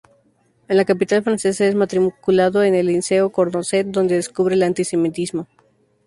En 0.67 0.77
la 0.77 0.85
capital 0.85 1.21
francesa 1.21 1.67
es 1.67 1.75
matriculado 1.75 2.63
en 2.63 2.73
el 2.73 2.87
Liceo 2.87 3.31
Condorcet, 3.31 3.85
donde 3.85 4.15
descubre 4.15 4.55
el 4.55 4.63
antisemitismo. 4.63 5.47